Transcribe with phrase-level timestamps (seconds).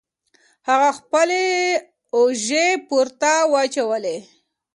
[0.67, 1.43] هغه خپلې
[2.17, 4.17] اوژې پورته واچولې.